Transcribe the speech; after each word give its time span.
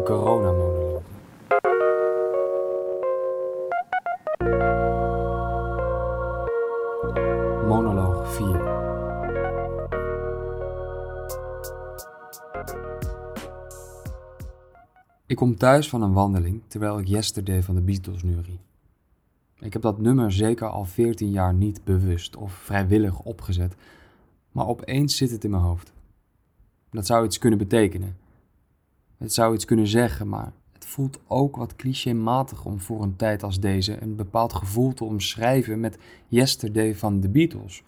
De 0.00 0.06
coronamonoloog. 0.06 1.02
Monoloog 7.66 8.32
4. 8.34 8.46
Ik 15.26 15.36
kom 15.36 15.56
thuis 15.56 15.88
van 15.88 16.02
een 16.02 16.12
wandeling 16.12 16.62
terwijl 16.66 16.98
ik 16.98 17.06
Yesterday 17.06 17.62
van 17.62 17.74
de 17.74 17.80
Beatles 17.80 18.22
neurie. 18.22 18.60
Ik 19.58 19.72
heb 19.72 19.82
dat 19.82 19.98
nummer 19.98 20.32
zeker 20.32 20.68
al 20.68 20.84
14 20.84 21.30
jaar 21.30 21.54
niet 21.54 21.84
bewust 21.84 22.36
of 22.36 22.52
vrijwillig 22.52 23.20
opgezet, 23.20 23.74
maar 24.52 24.66
opeens 24.66 25.16
zit 25.16 25.30
het 25.30 25.44
in 25.44 25.50
mijn 25.50 25.62
hoofd. 25.62 25.92
Dat 26.90 27.06
zou 27.06 27.24
iets 27.24 27.38
kunnen 27.38 27.58
betekenen. 27.58 28.28
Het 29.20 29.32
zou 29.32 29.54
iets 29.54 29.64
kunnen 29.64 29.86
zeggen, 29.86 30.28
maar 30.28 30.52
het 30.72 30.86
voelt 30.86 31.20
ook 31.26 31.56
wat 31.56 31.76
clichématig 31.76 32.64
om 32.64 32.80
voor 32.80 33.02
een 33.02 33.16
tijd 33.16 33.42
als 33.42 33.60
deze 33.60 34.02
een 34.02 34.16
bepaald 34.16 34.52
gevoel 34.52 34.94
te 34.94 35.04
omschrijven 35.04 35.80
met 35.80 35.98
Yesterday 36.26 36.94
van 36.94 37.20
de 37.20 37.28
Beatles. 37.28 37.82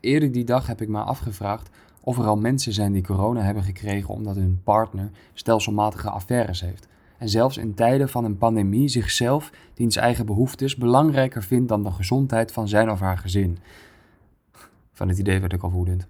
Eerder 0.00 0.32
die 0.32 0.44
dag 0.44 0.66
heb 0.66 0.80
ik 0.80 0.88
me 0.88 1.02
afgevraagd 1.02 1.70
of 2.00 2.18
er 2.18 2.24
al 2.24 2.36
mensen 2.36 2.72
zijn 2.72 2.92
die 2.92 3.02
corona 3.02 3.40
hebben 3.40 3.62
gekregen 3.62 4.14
omdat 4.14 4.36
hun 4.36 4.60
partner 4.64 5.10
stelselmatige 5.32 6.10
affaires 6.10 6.60
heeft. 6.60 6.88
En 7.18 7.28
zelfs 7.28 7.56
in 7.56 7.74
tijden 7.74 8.08
van 8.08 8.24
een 8.24 8.38
pandemie 8.38 8.88
zichzelf, 8.88 9.52
diens 9.74 9.96
eigen 9.96 10.26
behoeftes, 10.26 10.76
belangrijker 10.76 11.42
vindt 11.42 11.68
dan 11.68 11.82
de 11.82 11.90
gezondheid 11.90 12.52
van 12.52 12.68
zijn 12.68 12.90
of 12.90 13.00
haar 13.00 13.18
gezin. 13.18 13.58
Van 14.92 15.08
het 15.08 15.18
idee 15.18 15.40
werd 15.40 15.52
ik 15.52 15.62
al 15.62 15.70
woedend. 15.70 16.06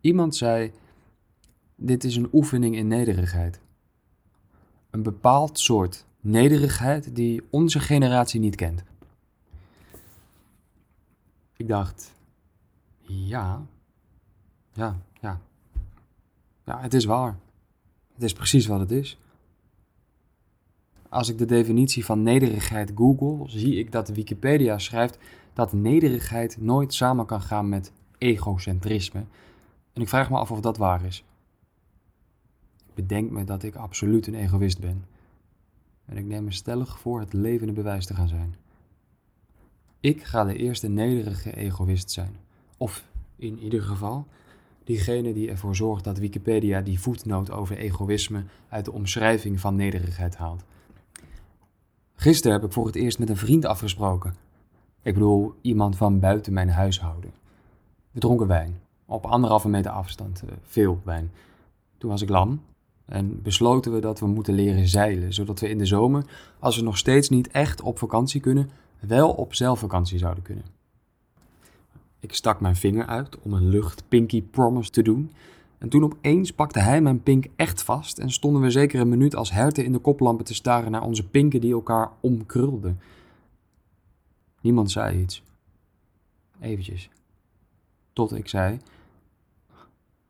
Iemand 0.00 0.36
zei: 0.36 0.72
Dit 1.76 2.04
is 2.04 2.16
een 2.16 2.28
oefening 2.32 2.76
in 2.76 2.86
nederigheid. 2.86 3.60
Een 4.90 5.02
bepaald 5.02 5.58
soort 5.58 6.04
nederigheid 6.20 7.14
die 7.14 7.42
onze 7.50 7.80
generatie 7.80 8.40
niet 8.40 8.56
kent. 8.56 8.82
Ik 11.56 11.68
dacht: 11.68 12.14
Ja, 13.00 13.62
ja, 14.72 14.96
ja. 15.20 15.40
Ja, 16.64 16.80
het 16.80 16.94
is 16.94 17.04
waar. 17.04 17.38
Het 18.14 18.22
is 18.22 18.32
precies 18.32 18.66
wat 18.66 18.80
het 18.80 18.90
is. 18.90 19.18
Als 21.08 21.28
ik 21.28 21.38
de 21.38 21.44
definitie 21.44 22.04
van 22.04 22.22
nederigheid 22.22 22.92
google, 22.94 23.48
zie 23.50 23.78
ik 23.78 23.92
dat 23.92 24.08
Wikipedia 24.08 24.78
schrijft 24.78 25.18
dat 25.52 25.72
nederigheid 25.72 26.56
nooit 26.60 26.94
samen 26.94 27.26
kan 27.26 27.40
gaan 27.40 27.68
met 27.68 27.92
egocentrisme. 28.18 29.24
En 29.92 30.02
ik 30.02 30.08
vraag 30.08 30.30
me 30.30 30.38
af 30.38 30.50
of 30.50 30.60
dat 30.60 30.76
waar 30.76 31.04
is. 31.04 31.24
Bedenk 32.94 33.30
me 33.30 33.44
dat 33.44 33.62
ik 33.62 33.74
absoluut 33.74 34.26
een 34.26 34.34
egoïst 34.34 34.80
ben. 34.80 35.04
En 36.04 36.16
ik 36.16 36.24
neem 36.24 36.44
me 36.44 36.52
stellig 36.52 36.98
voor 36.98 37.20
het 37.20 37.32
levende 37.32 37.72
bewijs 37.72 38.06
te 38.06 38.14
gaan 38.14 38.28
zijn. 38.28 38.54
Ik 40.00 40.22
ga 40.22 40.44
de 40.44 40.56
eerste 40.56 40.88
nederige 40.88 41.56
egoïst 41.56 42.10
zijn. 42.10 42.36
Of 42.76 43.04
in 43.36 43.58
ieder 43.58 43.82
geval 43.82 44.26
diegene 44.84 45.32
die 45.32 45.50
ervoor 45.50 45.76
zorgt 45.76 46.04
dat 46.04 46.18
Wikipedia 46.18 46.80
die 46.80 47.00
voetnoot 47.00 47.50
over 47.50 47.76
egoïsme 47.76 48.44
uit 48.68 48.84
de 48.84 48.92
omschrijving 48.92 49.60
van 49.60 49.74
nederigheid 49.74 50.36
haalt. 50.36 50.64
Gisteren 52.14 52.56
heb 52.56 52.66
ik 52.66 52.72
voor 52.72 52.86
het 52.86 52.94
eerst 52.94 53.18
met 53.18 53.28
een 53.28 53.36
vriend 53.36 53.64
afgesproken. 53.64 54.34
Ik 55.02 55.14
bedoel, 55.14 55.54
iemand 55.60 55.96
van 55.96 56.20
buiten 56.20 56.52
mijn 56.52 56.68
huishouden. 56.68 57.32
We 58.10 58.20
dronken 58.20 58.46
wijn, 58.46 58.80
op 59.06 59.26
anderhalve 59.26 59.68
meter 59.68 59.90
afstand, 59.90 60.42
eh, 60.42 60.48
veel 60.62 61.00
wijn. 61.04 61.30
Toen 61.98 62.10
was 62.10 62.22
ik 62.22 62.28
lam 62.28 62.60
en 63.04 63.42
besloten 63.42 63.92
we 63.92 64.00
dat 64.00 64.20
we 64.20 64.26
moeten 64.26 64.54
leren 64.54 64.88
zeilen, 64.88 65.32
zodat 65.32 65.60
we 65.60 65.68
in 65.68 65.78
de 65.78 65.86
zomer, 65.86 66.24
als 66.58 66.76
we 66.76 66.82
nog 66.82 66.98
steeds 66.98 67.28
niet 67.28 67.48
echt 67.48 67.82
op 67.82 67.98
vakantie 67.98 68.40
kunnen, 68.40 68.70
wel 69.00 69.30
op 69.30 69.54
zelfvakantie 69.54 70.18
zouden 70.18 70.42
kunnen. 70.42 70.64
Ik 72.20 72.34
stak 72.34 72.60
mijn 72.60 72.76
vinger 72.76 73.06
uit 73.06 73.38
om 73.40 73.52
een 73.52 73.68
lucht 73.68 74.04
pinky 74.08 74.42
promise 74.42 74.90
te 74.90 75.02
doen. 75.02 75.32
En 75.78 75.88
toen 75.88 76.04
opeens 76.04 76.52
pakte 76.52 76.78
hij 76.78 77.00
mijn 77.00 77.22
pink 77.22 77.46
echt 77.56 77.82
vast 77.82 78.18
en 78.18 78.30
stonden 78.30 78.62
we 78.62 78.70
zeker 78.70 79.00
een 79.00 79.08
minuut 79.08 79.36
als 79.36 79.52
herten 79.52 79.84
in 79.84 79.92
de 79.92 79.98
koplampen 79.98 80.44
te 80.44 80.54
staren 80.54 80.90
naar 80.90 81.02
onze 81.02 81.28
pinken 81.28 81.60
die 81.60 81.72
elkaar 81.72 82.10
omkrulden. 82.20 83.00
Niemand 84.60 84.90
zei 84.90 85.20
iets. 85.20 85.42
Eventjes. 86.60 87.08
Tot 88.12 88.34
ik 88.34 88.48
zei: 88.48 88.78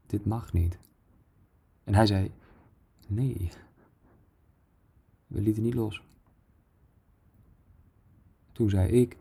Dit 0.07 0.27
mag 0.27 0.53
niet. 0.53 0.79
En 1.84 1.95
hij 1.95 2.07
zei: 2.07 2.31
Nee. 3.09 3.50
We 5.26 5.41
lieten 5.41 5.62
niet 5.62 5.75
los. 5.75 6.03
Toen 8.53 8.70
zei 8.70 8.88
ik: 8.88 9.16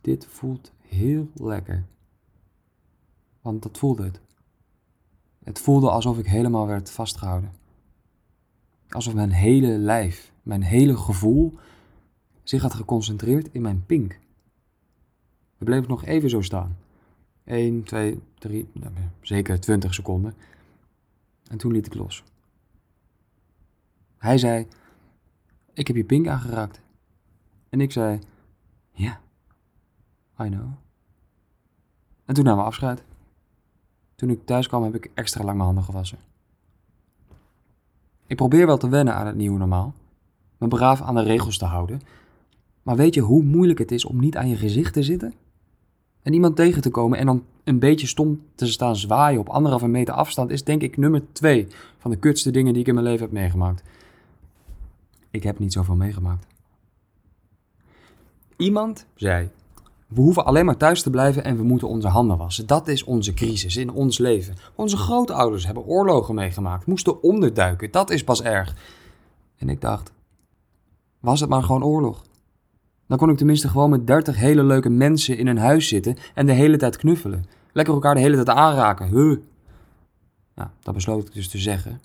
Dit 0.00 0.26
voelt 0.26 0.72
heel 0.80 1.30
lekker. 1.34 1.86
Want 3.40 3.62
dat 3.62 3.78
voelde 3.78 4.04
het. 4.04 4.20
Het 5.44 5.58
voelde 5.58 5.90
alsof 5.90 6.18
ik 6.18 6.26
helemaal 6.26 6.66
werd 6.66 6.90
vastgehouden. 6.90 7.52
Alsof 8.88 9.14
mijn 9.14 9.30
hele 9.30 9.78
lijf, 9.78 10.32
mijn 10.42 10.62
hele 10.62 10.96
gevoel 10.96 11.58
zich 12.42 12.62
had 12.62 12.74
geconcentreerd 12.74 13.48
in 13.52 13.62
mijn 13.62 13.86
pink. 13.86 14.18
We 15.58 15.64
bleven 15.64 15.88
nog 15.88 16.04
even 16.04 16.30
zo 16.30 16.40
staan. 16.40 16.76
1, 17.44 17.82
2, 17.82 18.20
3, 18.38 18.68
zeker 19.20 19.60
20 19.60 19.94
seconden. 19.94 20.34
En 21.50 21.58
toen 21.58 21.72
liet 21.72 21.86
ik 21.86 21.94
los. 21.94 22.24
Hij 24.18 24.38
zei: 24.38 24.66
Ik 25.72 25.86
heb 25.86 25.96
je 25.96 26.04
pink 26.04 26.26
aangeraakt. 26.26 26.80
En 27.68 27.80
ik 27.80 27.92
zei: 27.92 28.18
Ja. 28.92 29.20
I 30.40 30.48
know. 30.48 30.68
En 32.24 32.34
toen 32.34 32.44
namen 32.44 32.60
we 32.60 32.68
afscheid. 32.68 33.02
Toen 34.14 34.30
ik 34.30 34.46
thuis 34.46 34.66
kwam 34.66 34.82
heb 34.82 34.94
ik 34.94 35.10
extra 35.14 35.44
lang 35.44 35.56
mijn 35.56 35.66
handen 35.66 35.84
gewassen. 35.84 36.18
Ik 38.26 38.36
probeer 38.36 38.66
wel 38.66 38.78
te 38.78 38.88
wennen 38.88 39.14
aan 39.14 39.26
het 39.26 39.36
nieuwe 39.36 39.58
normaal. 39.58 39.94
Me 40.58 40.68
braaf 40.68 41.02
aan 41.02 41.14
de 41.14 41.22
regels 41.22 41.58
te 41.58 41.64
houden. 41.64 42.00
Maar 42.82 42.96
weet 42.96 43.14
je 43.14 43.20
hoe 43.20 43.42
moeilijk 43.42 43.78
het 43.78 43.92
is 43.92 44.04
om 44.04 44.20
niet 44.20 44.36
aan 44.36 44.48
je 44.48 44.56
gezicht 44.56 44.92
te 44.92 45.02
zitten? 45.02 45.34
En 46.22 46.32
iemand 46.32 46.56
tegen 46.56 46.82
te 46.82 46.90
komen 46.90 47.18
en 47.18 47.26
dan 47.26 47.44
een 47.64 47.78
beetje 47.78 48.06
stom 48.06 48.42
te 48.54 48.66
staan 48.66 48.96
zwaaien 48.96 49.40
op 49.40 49.48
anderhalve 49.48 49.86
meter 49.86 50.14
afstand 50.14 50.50
is 50.50 50.64
denk 50.64 50.82
ik 50.82 50.96
nummer 50.96 51.22
twee 51.32 51.66
van 51.98 52.10
de 52.10 52.16
kutste 52.16 52.50
dingen 52.50 52.72
die 52.72 52.82
ik 52.82 52.88
in 52.88 52.94
mijn 52.94 53.06
leven 53.06 53.22
heb 53.22 53.32
meegemaakt. 53.32 53.82
Ik 55.30 55.42
heb 55.42 55.58
niet 55.58 55.72
zoveel 55.72 55.94
meegemaakt. 55.96 56.46
Iemand 58.56 59.06
zei 59.14 59.50
we 60.08 60.20
hoeven 60.20 60.44
alleen 60.44 60.64
maar 60.64 60.76
thuis 60.76 61.02
te 61.02 61.10
blijven 61.10 61.44
en 61.44 61.56
we 61.56 61.62
moeten 61.62 61.88
onze 61.88 62.08
handen 62.08 62.36
wassen. 62.36 62.66
Dat 62.66 62.88
is 62.88 63.04
onze 63.04 63.34
crisis 63.34 63.76
in 63.76 63.90
ons 63.90 64.18
leven. 64.18 64.54
Onze 64.74 64.96
grootouders 64.96 65.66
hebben 65.66 65.84
oorlogen 65.84 66.34
meegemaakt, 66.34 66.86
moesten 66.86 67.22
onderduiken. 67.22 67.90
Dat 67.90 68.10
is 68.10 68.24
pas 68.24 68.42
erg. 68.42 68.74
En 69.56 69.68
ik 69.68 69.80
dacht, 69.80 70.12
was 71.20 71.40
het 71.40 71.48
maar 71.48 71.62
gewoon 71.62 71.84
oorlog? 71.84 72.22
Dan 73.06 73.18
kon 73.18 73.30
ik 73.30 73.36
tenminste 73.36 73.68
gewoon 73.68 73.90
met 73.90 74.06
dertig 74.06 74.36
hele 74.36 74.62
leuke 74.62 74.88
mensen 74.88 75.38
in 75.38 75.46
een 75.46 75.58
huis 75.58 75.88
zitten 75.88 76.16
en 76.34 76.46
de 76.46 76.52
hele 76.52 76.76
tijd 76.76 76.96
knuffelen. 76.96 77.44
Lekker 77.72 77.94
elkaar 77.94 78.14
de 78.14 78.20
hele 78.20 78.34
tijd 78.34 78.56
aanraken. 78.56 79.08
Huh. 79.08 79.38
Nou, 80.54 80.68
dat 80.82 80.94
besloot 80.94 81.26
ik 81.26 81.34
dus 81.34 81.48
te 81.48 81.58
zeggen. 81.58 82.00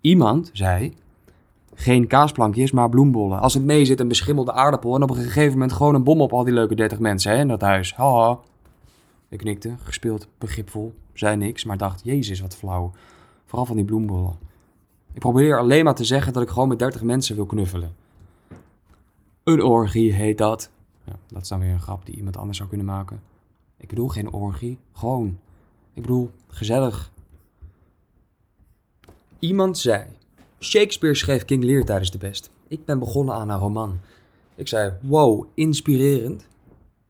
Iemand 0.00 0.50
zei, 0.52 0.96
geen 1.80 2.06
kaasplankjes, 2.06 2.70
maar 2.70 2.88
bloembollen. 2.88 3.40
Als 3.40 3.54
het 3.54 3.64
mee 3.64 3.84
zit, 3.84 4.00
een 4.00 4.08
beschimmelde 4.08 4.52
aardappel 4.52 4.94
en 4.94 5.02
op 5.02 5.10
een 5.10 5.16
gegeven 5.16 5.52
moment 5.52 5.72
gewoon 5.72 5.94
een 5.94 6.04
bom 6.04 6.20
op 6.20 6.32
al 6.32 6.44
die 6.44 6.54
leuke 6.54 6.74
30 6.74 6.98
mensen 6.98 7.32
hè, 7.32 7.38
in 7.38 7.48
dat 7.48 7.60
huis. 7.60 7.94
Haha. 7.94 8.38
Ik 9.28 9.38
knikte, 9.38 9.74
gespeeld, 9.82 10.26
begripvol, 10.38 10.94
zei 11.12 11.36
niks, 11.36 11.64
maar 11.64 11.76
dacht, 11.76 12.00
jezus, 12.04 12.40
wat 12.40 12.56
flauw. 12.56 12.92
Vooral 13.44 13.66
van 13.66 13.76
die 13.76 13.84
bloembollen. 13.84 14.38
Ik 15.12 15.20
probeer 15.20 15.58
alleen 15.58 15.84
maar 15.84 15.94
te 15.94 16.04
zeggen 16.04 16.32
dat 16.32 16.42
ik 16.42 16.48
gewoon 16.48 16.68
met 16.68 16.78
30 16.78 17.02
mensen 17.02 17.36
wil 17.36 17.46
knuffelen. 17.46 17.94
Een 19.44 19.62
orgie 19.62 20.12
heet 20.12 20.38
dat. 20.38 20.70
Ja, 21.04 21.12
dat 21.28 21.42
is 21.42 21.48
dan 21.48 21.60
weer 21.60 21.72
een 21.72 21.80
grap 21.80 22.06
die 22.06 22.16
iemand 22.16 22.36
anders 22.36 22.56
zou 22.56 22.68
kunnen 22.68 22.86
maken. 22.86 23.22
Ik 23.76 23.88
bedoel 23.88 24.08
geen 24.08 24.32
orgie, 24.32 24.78
gewoon. 24.92 25.38
Ik 25.94 26.02
bedoel 26.02 26.30
gezellig. 26.48 27.12
Iemand 29.38 29.78
zei 29.78 30.06
Shakespeare 30.60 31.14
schreef 31.14 31.44
King 31.44 31.64
Lear 31.64 31.84
tijdens 31.84 32.10
de 32.10 32.18
best. 32.18 32.50
Ik 32.68 32.84
ben 32.84 32.98
begonnen 32.98 33.34
aan 33.34 33.48
een 33.48 33.58
roman. 33.58 33.98
Ik 34.54 34.68
zei, 34.68 34.92
wow, 35.00 35.44
inspirerend. 35.54 36.46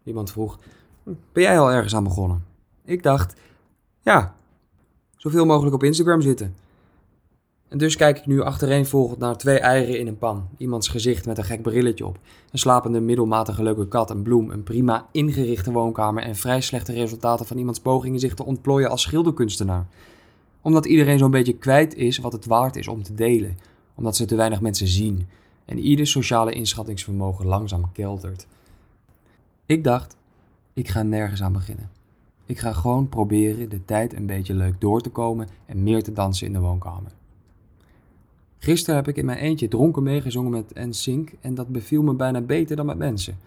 Iemand 0.04 0.30
vroeg, 0.30 0.58
ben 1.04 1.42
jij 1.42 1.58
al 1.58 1.70
ergens 1.70 1.94
aan 1.94 2.04
begonnen? 2.04 2.44
Ik 2.84 3.02
dacht, 3.02 3.34
ja, 4.02 4.34
zoveel 5.16 5.46
mogelijk 5.46 5.74
op 5.74 5.82
Instagram 5.82 6.20
zitten. 6.20 6.54
En 7.68 7.78
dus 7.78 7.96
kijk 7.96 8.18
ik 8.18 8.26
nu 8.26 8.40
achtereenvolgend 8.40 9.18
naar 9.18 9.36
twee 9.36 9.58
eieren 9.58 9.98
in 9.98 10.06
een 10.06 10.18
pan. 10.18 10.48
Iemands 10.56 10.88
gezicht 10.88 11.26
met 11.26 11.38
een 11.38 11.44
gek 11.44 11.62
brilletje 11.62 12.06
op. 12.06 12.18
Een 12.50 12.58
slapende 12.58 13.00
middelmatige 13.00 13.62
leuke 13.62 13.88
kat, 13.88 14.10
een 14.10 14.22
bloem, 14.22 14.50
een 14.50 14.62
prima 14.62 15.08
ingerichte 15.12 15.72
woonkamer 15.72 16.22
en 16.22 16.36
vrij 16.36 16.60
slechte 16.60 16.92
resultaten 16.92 17.46
van 17.46 17.58
iemands 17.58 17.80
pogingen 17.80 18.20
zich 18.20 18.34
te 18.34 18.44
ontplooien 18.44 18.90
als 18.90 19.02
schilderkunstenaar. 19.02 19.86
Omdat 20.60 20.86
iedereen 20.86 21.18
zo'n 21.18 21.30
beetje 21.30 21.56
kwijt 21.56 21.94
is 21.94 22.18
wat 22.18 22.32
het 22.32 22.46
waard 22.46 22.76
is 22.76 22.88
om 22.88 23.02
te 23.02 23.14
delen. 23.14 23.58
Omdat 23.94 24.16
ze 24.16 24.24
te 24.24 24.36
weinig 24.36 24.60
mensen 24.60 24.86
zien. 24.86 25.26
En 25.64 25.78
ieder 25.78 26.06
sociale 26.06 26.52
inschattingsvermogen 26.52 27.46
langzaam 27.46 27.92
keltert. 27.92 28.46
Ik 29.66 29.84
dacht, 29.84 30.16
ik 30.72 30.88
ga 30.88 31.02
nergens 31.02 31.42
aan 31.42 31.52
beginnen. 31.52 31.90
Ik 32.46 32.58
ga 32.58 32.72
gewoon 32.72 33.08
proberen 33.08 33.68
de 33.68 33.84
tijd 33.84 34.14
een 34.14 34.26
beetje 34.26 34.54
leuk 34.54 34.80
door 34.80 35.00
te 35.00 35.10
komen 35.10 35.48
en 35.66 35.82
meer 35.82 36.02
te 36.02 36.12
dansen 36.12 36.46
in 36.46 36.52
de 36.52 36.58
woonkamer. 36.58 37.12
Gisteren 38.58 38.96
heb 38.96 39.08
ik 39.08 39.16
in 39.16 39.24
mijn 39.24 39.38
eentje 39.38 39.68
dronken 39.68 40.02
meegezongen 40.02 40.50
met 40.50 40.74
NSYNC 40.74 41.32
en 41.40 41.54
dat 41.54 41.68
beviel 41.68 42.02
me 42.02 42.14
bijna 42.14 42.40
beter 42.40 42.76
dan 42.76 42.86
met 42.86 42.98
mensen. 42.98 43.38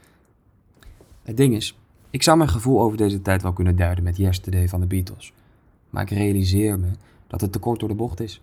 Het 1.23 1.37
ding 1.37 1.55
is, 1.55 1.77
ik 2.09 2.23
zou 2.23 2.37
mijn 2.37 2.49
gevoel 2.49 2.81
over 2.81 2.97
deze 2.97 3.21
tijd 3.21 3.41
wel 3.41 3.53
kunnen 3.53 3.75
duiden 3.75 4.03
met 4.03 4.17
Yesterday 4.17 4.69
van 4.69 4.79
de 4.79 4.87
Beatles. 4.87 5.33
Maar 5.93 6.03
ik 6.03 6.09
realiseer 6.09 6.79
me 6.79 6.91
dat 7.27 7.41
het 7.41 7.51
te 7.51 7.59
kort 7.59 7.79
door 7.79 7.89
de 7.89 7.95
bocht 7.95 8.19
is. 8.19 8.41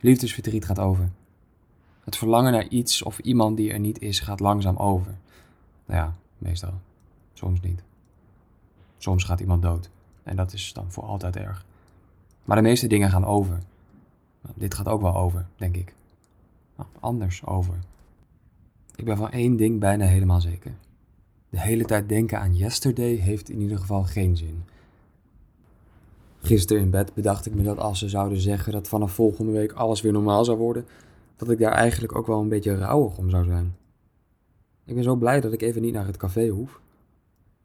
Liefdesverdriet 0.00 0.64
gaat 0.64 0.78
over. 0.78 1.10
Het 2.04 2.16
verlangen 2.16 2.52
naar 2.52 2.68
iets 2.68 3.02
of 3.02 3.18
iemand 3.18 3.56
die 3.56 3.72
er 3.72 3.78
niet 3.78 4.00
is 4.00 4.20
gaat 4.20 4.40
langzaam 4.40 4.76
over. 4.76 5.14
Nou 5.86 6.00
ja, 6.00 6.14
meestal. 6.38 6.72
Soms 7.32 7.60
niet. 7.60 7.82
Soms 8.98 9.24
gaat 9.24 9.40
iemand 9.40 9.62
dood. 9.62 9.90
En 10.22 10.36
dat 10.36 10.52
is 10.52 10.72
dan 10.72 10.92
voor 10.92 11.04
altijd 11.04 11.36
erg. 11.36 11.64
Maar 12.44 12.56
de 12.56 12.62
meeste 12.62 12.86
dingen 12.86 13.10
gaan 13.10 13.24
over. 13.24 13.58
Nou, 14.40 14.54
dit 14.58 14.74
gaat 14.74 14.88
ook 14.88 15.00
wel 15.02 15.16
over, 15.16 15.46
denk 15.56 15.76
ik. 15.76 15.94
Nou, 16.76 16.88
anders 17.00 17.46
over. 17.46 17.78
Ik 18.94 19.04
ben 19.04 19.16
van 19.16 19.30
één 19.30 19.56
ding 19.56 19.80
bijna 19.80 20.04
helemaal 20.04 20.40
zeker. 20.40 20.74
De 21.48 21.60
hele 21.60 21.84
tijd 21.84 22.08
denken 22.08 22.40
aan 22.40 22.56
yesterday 22.56 23.14
heeft 23.14 23.50
in 23.50 23.60
ieder 23.60 23.78
geval 23.78 24.02
geen 24.02 24.36
zin. 24.36 24.62
Gisteren 26.42 26.82
in 26.82 26.90
bed 26.90 27.14
bedacht 27.14 27.46
ik 27.46 27.54
me 27.54 27.62
dat 27.62 27.78
als 27.78 27.98
ze 27.98 28.08
zouden 28.08 28.40
zeggen 28.40 28.72
dat 28.72 28.88
vanaf 28.88 29.12
volgende 29.12 29.52
week 29.52 29.72
alles 29.72 30.00
weer 30.00 30.12
normaal 30.12 30.44
zou 30.44 30.58
worden, 30.58 30.86
dat 31.36 31.50
ik 31.50 31.58
daar 31.58 31.72
eigenlijk 31.72 32.16
ook 32.16 32.26
wel 32.26 32.40
een 32.40 32.48
beetje 32.48 32.76
rouwig 32.76 33.18
om 33.18 33.30
zou 33.30 33.44
zijn. 33.44 33.76
Ik 34.84 34.94
ben 34.94 35.04
zo 35.04 35.16
blij 35.16 35.40
dat 35.40 35.52
ik 35.52 35.62
even 35.62 35.82
niet 35.82 35.92
naar 35.92 36.06
het 36.06 36.16
café 36.16 36.48
hoef. 36.48 36.80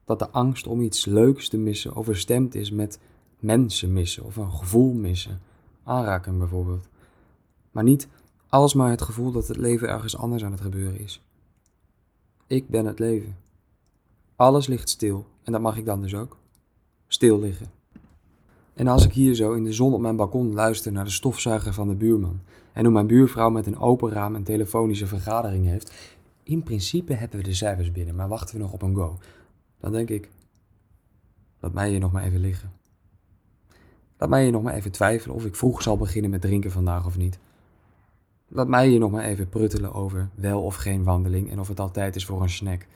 Dat 0.03 0.19
de 0.19 0.29
angst 0.29 0.67
om 0.67 0.81
iets 0.81 1.05
leuks 1.05 1.49
te 1.49 1.57
missen 1.57 1.95
overstemd 1.95 2.55
is 2.55 2.71
met 2.71 2.99
mensen 3.39 3.93
missen 3.93 4.23
of 4.23 4.35
een 4.35 4.51
gevoel 4.51 4.93
missen. 4.93 5.39
Aanraken 5.83 6.37
bijvoorbeeld. 6.37 6.87
Maar 7.71 7.83
niet 7.83 8.07
alsmaar 8.49 8.89
het 8.89 9.01
gevoel 9.01 9.31
dat 9.31 9.47
het 9.47 9.57
leven 9.57 9.89
ergens 9.89 10.17
anders 10.17 10.43
aan 10.43 10.51
het 10.51 10.61
gebeuren 10.61 10.99
is. 10.99 11.21
Ik 12.47 12.69
ben 12.69 12.85
het 12.85 12.99
leven. 12.99 13.37
Alles 14.35 14.67
ligt 14.67 14.89
stil 14.89 15.25
en 15.43 15.51
dat 15.51 15.61
mag 15.61 15.77
ik 15.77 15.85
dan 15.85 16.01
dus 16.01 16.15
ook. 16.15 16.37
Stil 17.07 17.39
liggen. 17.39 17.71
En 18.75 18.87
als 18.87 19.05
ik 19.05 19.13
hier 19.13 19.35
zo 19.35 19.53
in 19.53 19.63
de 19.63 19.73
zon 19.73 19.93
op 19.93 20.01
mijn 20.01 20.15
balkon 20.15 20.53
luister 20.53 20.91
naar 20.91 21.03
de 21.03 21.09
stofzuiger 21.09 21.73
van 21.73 21.87
de 21.87 21.95
buurman 21.95 22.39
en 22.73 22.83
hoe 22.83 22.93
mijn 22.93 23.07
buurvrouw 23.07 23.49
met 23.49 23.65
een 23.65 23.77
open 23.77 24.11
raam 24.11 24.35
een 24.35 24.43
telefonische 24.43 25.07
vergadering 25.07 25.65
heeft, 25.65 26.13
in 26.43 26.63
principe 26.63 27.13
hebben 27.13 27.39
we 27.39 27.45
de 27.45 27.53
cijfers 27.53 27.91
binnen, 27.91 28.15
maar 28.15 28.27
wachten 28.27 28.55
we 28.55 28.61
nog 28.61 28.73
op 28.73 28.81
een 28.81 28.95
go. 28.95 29.17
Dan 29.79 29.91
denk 29.91 30.09
ik, 30.09 30.29
laat 31.59 31.73
mij 31.73 31.89
hier 31.89 31.99
nog 31.99 32.11
maar 32.11 32.23
even 32.23 32.39
liggen. 32.39 32.71
Laat 34.17 34.29
mij 34.29 34.43
hier 34.43 34.51
nog 34.51 34.63
maar 34.63 34.73
even 34.73 34.91
twijfelen 34.91 35.35
of 35.35 35.45
ik 35.45 35.55
vroeg 35.55 35.81
zal 35.81 35.97
beginnen 35.97 36.31
met 36.31 36.41
drinken 36.41 36.71
vandaag 36.71 37.05
of 37.05 37.17
niet. 37.17 37.39
Laat 38.47 38.67
mij 38.67 38.87
hier 38.87 38.99
nog 38.99 39.11
maar 39.11 39.23
even 39.23 39.49
pruttelen 39.49 39.93
over 39.93 40.29
wel 40.35 40.61
of 40.61 40.75
geen 40.75 41.03
wandeling 41.03 41.51
en 41.51 41.59
of 41.59 41.67
het 41.67 41.79
altijd 41.79 42.15
is 42.15 42.25
voor 42.25 42.41
een 42.41 42.49
snack. 42.49 42.87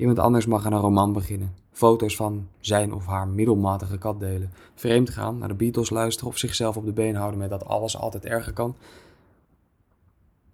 Iemand 0.00 0.18
anders 0.18 0.46
mag 0.46 0.66
aan 0.66 0.72
een 0.72 0.80
roman 0.80 1.12
beginnen. 1.12 1.54
Foto's 1.70 2.16
van 2.16 2.48
zijn 2.60 2.92
of 2.92 3.06
haar 3.06 3.28
middelmatige 3.28 3.98
kat 3.98 4.20
delen. 4.20 4.52
Vreemd 4.74 5.10
gaan, 5.10 5.38
naar 5.38 5.48
de 5.48 5.54
Beatles 5.54 5.90
luisteren 5.90 6.30
of 6.30 6.38
zichzelf 6.38 6.76
op 6.76 6.84
de 6.84 6.92
been 6.92 7.14
houden 7.14 7.38
met 7.38 7.50
dat 7.50 7.64
alles 7.64 7.96
altijd 7.96 8.24
erger 8.24 8.52
kan. 8.52 8.76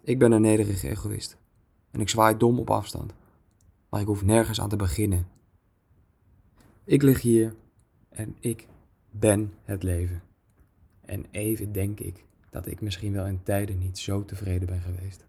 Ik 0.03 0.19
ben 0.19 0.33
een 0.33 0.41
nederige 0.41 0.89
egoïst. 0.89 1.37
En 1.91 2.01
ik 2.01 2.09
zwaai 2.09 2.37
dom 2.37 2.59
op 2.59 2.71
afstand. 2.71 3.15
Maar 3.89 4.01
ik 4.01 4.07
hoef 4.07 4.23
nergens 4.23 4.61
aan 4.61 4.69
te 4.69 4.77
beginnen. 4.77 5.27
Ik 6.85 7.03
lig 7.03 7.21
hier 7.21 7.55
en 8.09 8.37
ik 8.41 8.67
ben 9.11 9.53
het 9.65 9.83
leven. 9.83 10.23
En 11.01 11.25
even 11.31 11.73
denk 11.73 12.01
ik 12.01 12.25
dat 12.51 12.67
ik 12.67 12.81
misschien 12.81 13.13
wel 13.13 13.27
in 13.27 13.43
tijden 13.43 13.79
niet 13.79 13.99
zo 13.99 14.25
tevreden 14.25 14.67
ben 14.67 14.81
geweest. 14.81 15.25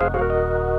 Música 0.00 0.77